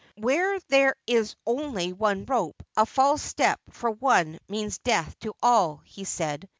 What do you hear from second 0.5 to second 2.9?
there is only one rope, a